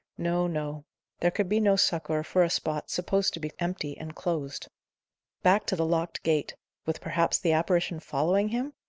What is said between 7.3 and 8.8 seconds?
the apparition following him?